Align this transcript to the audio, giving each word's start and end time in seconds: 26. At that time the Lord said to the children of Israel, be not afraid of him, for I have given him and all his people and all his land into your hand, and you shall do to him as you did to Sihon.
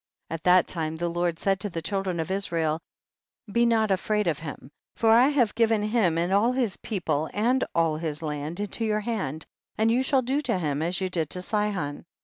26. 0.29 0.39
At 0.41 0.43
that 0.45 0.67
time 0.67 0.95
the 0.95 1.09
Lord 1.09 1.37
said 1.37 1.59
to 1.59 1.69
the 1.69 1.83
children 1.83 2.19
of 2.19 2.31
Israel, 2.31 2.79
be 3.51 3.67
not 3.67 3.91
afraid 3.91 4.25
of 4.25 4.39
him, 4.39 4.71
for 4.95 5.11
I 5.11 5.27
have 5.27 5.53
given 5.53 5.83
him 5.83 6.17
and 6.17 6.33
all 6.33 6.53
his 6.53 6.75
people 6.77 7.29
and 7.35 7.63
all 7.75 7.97
his 7.97 8.23
land 8.23 8.59
into 8.59 8.83
your 8.83 9.01
hand, 9.01 9.45
and 9.77 9.91
you 9.91 10.01
shall 10.01 10.23
do 10.23 10.41
to 10.41 10.57
him 10.57 10.81
as 10.81 11.01
you 11.01 11.07
did 11.09 11.29
to 11.29 11.43
Sihon. 11.43 12.05